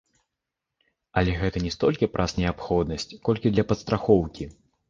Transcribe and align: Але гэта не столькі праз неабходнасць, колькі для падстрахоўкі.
Але 1.21 1.35
гэта 1.41 1.57
не 1.67 1.71
столькі 1.77 2.11
праз 2.15 2.35
неабходнасць, 2.41 3.09
колькі 3.29 3.55
для 3.55 3.69
падстрахоўкі. 3.75 4.53